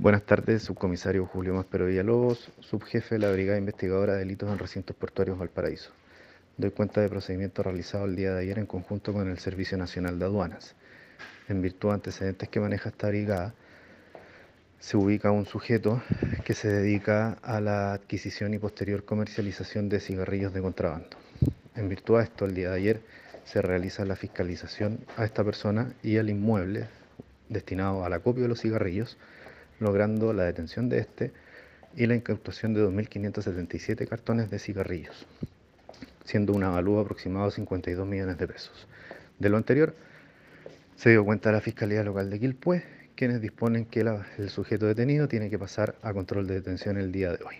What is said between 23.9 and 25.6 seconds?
la fiscalización a esta